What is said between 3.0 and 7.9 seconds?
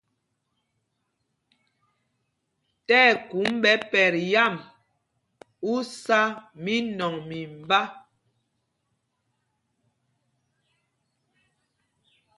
ɛkum ɓɛ pɛt yǎm, ú sá mínɔŋ mimbá.